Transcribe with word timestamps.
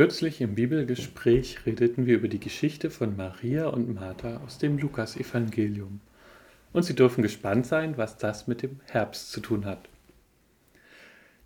Kürzlich 0.00 0.40
im 0.40 0.54
Bibelgespräch 0.54 1.66
redeten 1.66 2.06
wir 2.06 2.14
über 2.14 2.28
die 2.28 2.40
Geschichte 2.40 2.88
von 2.88 3.18
Maria 3.18 3.66
und 3.66 3.94
Martha 3.94 4.40
aus 4.46 4.56
dem 4.56 4.78
Lukasevangelium. 4.78 6.00
Und 6.72 6.84
Sie 6.84 6.94
dürfen 6.94 7.20
gespannt 7.20 7.66
sein, 7.66 7.98
was 7.98 8.16
das 8.16 8.46
mit 8.46 8.62
dem 8.62 8.80
Herbst 8.86 9.30
zu 9.30 9.42
tun 9.42 9.66
hat. 9.66 9.90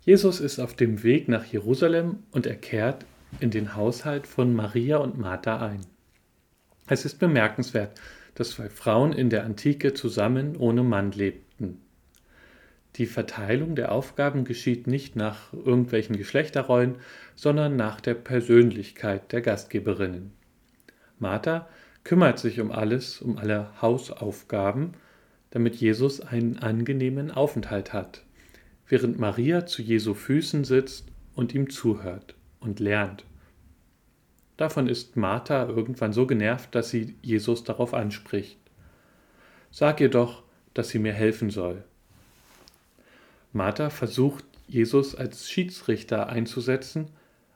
Jesus 0.05 0.39
ist 0.39 0.59
auf 0.59 0.73
dem 0.73 1.03
Weg 1.03 1.27
nach 1.27 1.43
Jerusalem 1.43 2.19
und 2.31 2.45
er 2.45 2.55
kehrt 2.55 3.05
in 3.41 3.51
den 3.51 3.75
Haushalt 3.75 4.25
von 4.25 4.53
Maria 4.53 4.99
und 4.99 5.17
Martha 5.17 5.57
ein. 5.57 5.81
Es 6.87 7.03
ist 7.03 7.19
bemerkenswert, 7.19 7.99
dass 8.35 8.51
zwei 8.51 8.69
Frauen 8.69 9.11
in 9.11 9.29
der 9.29 9.43
Antike 9.43 9.93
zusammen 9.93 10.55
ohne 10.55 10.81
Mann 10.81 11.11
lebten. 11.11 11.44
Die 12.95 13.05
Verteilung 13.07 13.75
der 13.75 13.91
Aufgaben 13.91 14.45
geschieht 14.45 14.87
nicht 14.87 15.17
nach 15.17 15.51
irgendwelchen 15.51 16.17
Geschlechterrollen, 16.17 16.95
sondern 17.35 17.75
nach 17.75 17.99
der 17.99 18.13
Persönlichkeit 18.13 19.33
der 19.33 19.41
Gastgeberinnen. 19.41 20.31
Martha 21.19 21.67
kümmert 22.05 22.39
sich 22.39 22.61
um 22.61 22.71
alles, 22.71 23.21
um 23.21 23.37
alle 23.37 23.69
Hausaufgaben, 23.81 24.93
damit 25.51 25.75
Jesus 25.75 26.21
einen 26.21 26.59
angenehmen 26.59 27.31
Aufenthalt 27.31 27.91
hat, 27.91 28.23
während 28.87 29.19
Maria 29.19 29.65
zu 29.65 29.81
Jesu 29.81 30.13
Füßen 30.13 30.63
sitzt 30.63 31.07
und 31.33 31.53
ihm 31.53 31.69
zuhört 31.69 32.35
und 32.61 32.79
lernt. 32.79 33.25
Davon 34.55 34.87
ist 34.87 35.17
Martha 35.17 35.67
irgendwann 35.67 36.13
so 36.13 36.25
genervt, 36.25 36.73
dass 36.75 36.91
sie 36.91 37.15
Jesus 37.21 37.65
darauf 37.65 37.93
anspricht. 37.93 38.57
Sag 39.69 39.99
ihr 39.99 40.09
doch, 40.09 40.43
dass 40.73 40.89
sie 40.89 40.99
mir 40.99 41.11
helfen 41.11 41.49
soll. 41.49 41.83
Martha 43.55 43.89
versucht, 43.89 44.43
Jesus 44.67 45.15
als 45.15 45.49
Schiedsrichter 45.49 46.27
einzusetzen, 46.27 47.07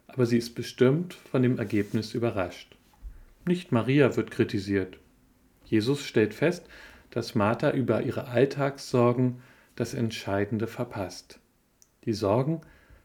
aber 0.08 0.26
sie 0.26 0.38
ist 0.38 0.56
bestimmt 0.56 1.14
von 1.14 1.44
dem 1.44 1.60
Ergebnis 1.60 2.14
überrascht. 2.14 2.78
Nicht 3.46 3.74
Maria 3.74 4.16
wird 4.16 4.32
kritisiert. 4.32 4.98
Jesus 5.66 6.06
stellt 6.06 6.34
fest, 6.34 6.66
dass 7.10 7.36
Martha 7.36 7.72
über 7.72 8.02
ihre 8.02 8.30
Alltagssorgen 8.30 9.42
das 9.76 9.94
Entscheidende 9.94 10.68
verpasst. 10.68 11.42
Die 12.06 12.14
Sorgen 12.14 12.62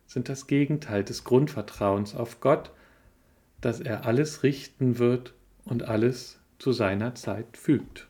sind 0.06 0.28
das 0.28 0.46
Gegenteil 0.46 1.02
des 1.02 1.24
Grundvertrauens 1.24 2.14
auf 2.14 2.38
Gott, 2.38 2.70
dass 3.60 3.80
er 3.80 4.06
alles 4.06 4.44
richten 4.44 5.00
wird 5.00 5.34
und 5.64 5.82
alles 5.82 6.38
zu 6.60 6.70
seiner 6.70 7.16
Zeit 7.16 7.56
fügt. 7.56 8.06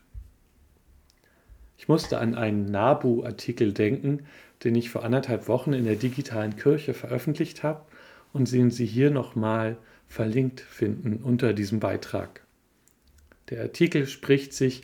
Ich 1.77 1.87
musste 1.87 2.19
an 2.19 2.35
einen 2.35 2.65
Nabu-Artikel 2.65 3.73
denken, 3.73 4.25
den 4.63 4.75
ich 4.75 4.89
vor 4.89 5.03
anderthalb 5.03 5.47
Wochen 5.47 5.73
in 5.73 5.85
der 5.85 5.95
digitalen 5.95 6.55
Kirche 6.55 6.93
veröffentlicht 6.93 7.63
habe 7.63 7.85
und 8.33 8.51
den 8.51 8.71
Sie 8.71 8.85
hier 8.85 9.11
nochmal 9.11 9.77
verlinkt 10.07 10.61
finden 10.61 11.17
unter 11.23 11.53
diesem 11.53 11.79
Beitrag. 11.79 12.41
Der 13.49 13.61
Artikel 13.61 14.07
spricht 14.07 14.53
sich 14.53 14.83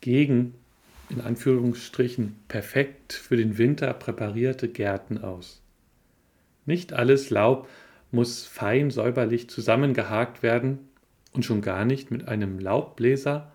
gegen, 0.00 0.54
in 1.08 1.20
Anführungsstrichen, 1.20 2.36
perfekt 2.48 3.12
für 3.12 3.36
den 3.36 3.58
Winter 3.58 3.92
präparierte 3.94 4.68
Gärten 4.68 5.18
aus. 5.18 5.62
Nicht 6.66 6.92
alles 6.92 7.30
Laub 7.30 7.68
muss 8.10 8.44
fein 8.44 8.90
säuberlich 8.90 9.48
zusammengehakt 9.48 10.42
werden 10.42 10.78
und 11.32 11.44
schon 11.44 11.62
gar 11.62 11.84
nicht 11.84 12.10
mit 12.10 12.28
einem 12.28 12.58
Laubbläser 12.58 13.52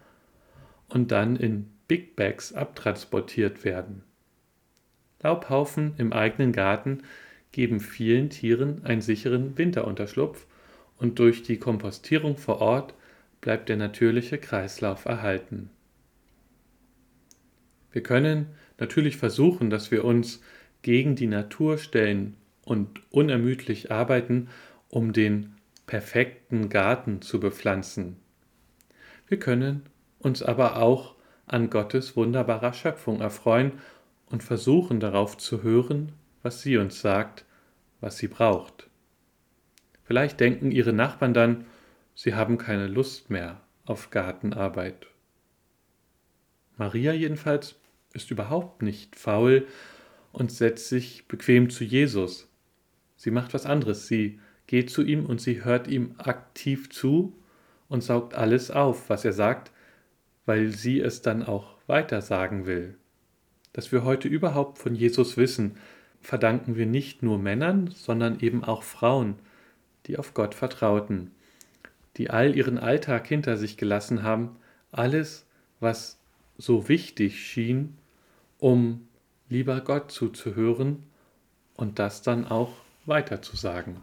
und 0.89 1.11
dann 1.11 1.35
in 1.35 1.69
Big 1.91 2.15
Bags 2.15 2.53
abtransportiert 2.53 3.65
werden. 3.65 4.03
Laubhaufen 5.21 5.93
im 5.97 6.13
eigenen 6.13 6.53
Garten 6.53 7.03
geben 7.51 7.81
vielen 7.81 8.29
Tieren 8.29 8.85
einen 8.85 9.01
sicheren 9.01 9.57
Winterunterschlupf 9.57 10.47
und 10.95 11.19
durch 11.19 11.43
die 11.43 11.57
Kompostierung 11.57 12.37
vor 12.37 12.61
Ort 12.61 12.93
bleibt 13.41 13.67
der 13.67 13.75
natürliche 13.75 14.37
Kreislauf 14.37 15.03
erhalten. 15.03 15.69
Wir 17.91 18.03
können 18.03 18.45
natürlich 18.77 19.17
versuchen, 19.17 19.69
dass 19.69 19.91
wir 19.91 20.05
uns 20.05 20.41
gegen 20.83 21.17
die 21.17 21.27
Natur 21.27 21.77
stellen 21.77 22.37
und 22.63 23.01
unermüdlich 23.11 23.91
arbeiten, 23.91 24.47
um 24.87 25.11
den 25.11 25.55
perfekten 25.87 26.69
Garten 26.69 27.21
zu 27.21 27.41
bepflanzen. 27.41 28.15
Wir 29.27 29.39
können 29.39 29.81
uns 30.19 30.41
aber 30.41 30.77
auch 30.77 31.15
an 31.51 31.69
Gottes 31.69 32.15
wunderbarer 32.15 32.73
Schöpfung 32.73 33.19
erfreuen 33.21 33.73
und 34.27 34.43
versuchen 34.43 34.99
darauf 34.99 35.37
zu 35.37 35.63
hören, 35.63 36.13
was 36.41 36.61
sie 36.61 36.77
uns 36.77 37.01
sagt, 37.01 37.45
was 37.99 38.17
sie 38.17 38.27
braucht. 38.27 38.89
Vielleicht 40.03 40.39
denken 40.39 40.71
ihre 40.71 40.93
Nachbarn 40.93 41.33
dann, 41.33 41.65
sie 42.15 42.35
haben 42.35 42.57
keine 42.57 42.87
Lust 42.87 43.29
mehr 43.29 43.61
auf 43.85 44.09
Gartenarbeit. 44.09 45.07
Maria 46.77 47.13
jedenfalls 47.13 47.75
ist 48.13 48.31
überhaupt 48.31 48.81
nicht 48.81 49.15
faul 49.15 49.67
und 50.31 50.51
setzt 50.51 50.89
sich 50.89 51.27
bequem 51.27 51.69
zu 51.69 51.83
Jesus. 51.83 52.47
Sie 53.17 53.31
macht 53.31 53.53
was 53.53 53.65
anderes, 53.65 54.07
sie 54.07 54.39
geht 54.67 54.89
zu 54.89 55.03
ihm 55.03 55.25
und 55.25 55.41
sie 55.41 55.63
hört 55.63 55.87
ihm 55.87 56.15
aktiv 56.17 56.89
zu 56.89 57.37
und 57.89 58.03
saugt 58.03 58.33
alles 58.33 58.71
auf, 58.71 59.09
was 59.09 59.25
er 59.25 59.33
sagt, 59.33 59.71
weil 60.45 60.69
sie 60.69 60.99
es 60.99 61.21
dann 61.21 61.43
auch 61.43 61.75
weiter 61.87 62.21
sagen 62.21 62.65
will. 62.65 62.97
Dass 63.73 63.91
wir 63.91 64.03
heute 64.03 64.27
überhaupt 64.27 64.77
von 64.77 64.95
Jesus 64.95 65.37
wissen, 65.37 65.77
verdanken 66.21 66.75
wir 66.75 66.85
nicht 66.85 67.23
nur 67.23 67.37
Männern, 67.39 67.87
sondern 67.87 68.39
eben 68.39 68.63
auch 68.63 68.83
Frauen, 68.83 69.35
die 70.07 70.17
auf 70.17 70.33
Gott 70.33 70.55
vertrauten, 70.55 71.31
die 72.17 72.29
all 72.29 72.55
ihren 72.55 72.77
Alltag 72.77 73.27
hinter 73.27 73.57
sich 73.57 73.77
gelassen 73.77 74.23
haben, 74.23 74.57
alles, 74.91 75.45
was 75.79 76.19
so 76.57 76.89
wichtig 76.89 77.45
schien, 77.45 77.97
um 78.59 79.07
lieber 79.49 79.81
Gott 79.81 80.11
zuzuhören 80.11 81.03
und 81.75 81.99
das 81.99 82.21
dann 82.21 82.45
auch 82.45 82.73
weiterzusagen. 83.05 83.97